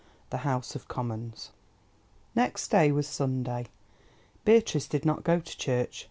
[0.31, 1.51] THE HOUSE OF COMMONS
[2.33, 3.67] Next day was Sunday.
[4.43, 5.99] Beatrice did not go to church.